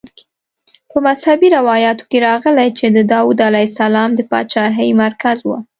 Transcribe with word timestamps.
په 0.91 0.97
مذهبي 1.05 1.47
روایاتو 1.57 2.03
کې 2.11 2.17
راغلي 2.27 2.69
چې 2.77 2.85
د 2.95 2.97
داود 3.13 3.39
علیه 3.47 3.67
السلام 3.71 4.09
د 4.15 4.21
پاچاهۍ 4.31 4.89
مرکز 5.03 5.37
وه. 5.47 5.57